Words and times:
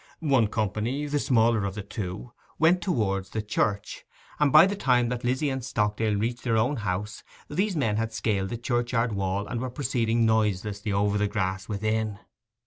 One 0.25 0.47
company, 0.47 1.05
the 1.05 1.19
smaller 1.19 1.63
of 1.63 1.75
the 1.75 1.83
two, 1.83 2.31
went 2.57 2.81
towards 2.81 3.29
the 3.29 3.41
church, 3.43 4.03
and 4.39 4.51
by 4.51 4.65
the 4.65 4.75
time 4.75 5.09
that 5.09 5.23
Lizzy 5.23 5.51
and 5.51 5.63
Stockdale 5.63 6.15
reached 6.15 6.43
their 6.43 6.57
own 6.57 6.77
house 6.77 7.21
these 7.47 7.75
men 7.75 7.97
had 7.97 8.11
scaled 8.11 8.49
the 8.49 8.57
churchyard 8.57 9.11
wall, 9.13 9.45
and 9.45 9.61
were 9.61 9.69
proceeding 9.69 10.25
noiselessly 10.25 10.91
over 10.91 11.19
the 11.19 11.27
grass 11.27 11.69
within. 11.69 12.17